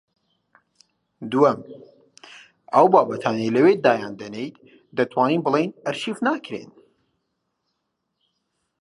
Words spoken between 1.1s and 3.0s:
دووەم: ئەو